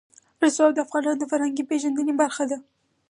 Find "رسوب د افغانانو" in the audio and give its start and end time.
0.43-1.19